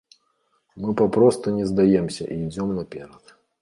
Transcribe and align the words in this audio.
Мы 0.75 0.95
папросту 1.03 1.47
не 1.59 1.65
здаемся 1.75 2.23
і 2.33 2.43
ідзём 2.45 2.77
наперад. 2.83 3.41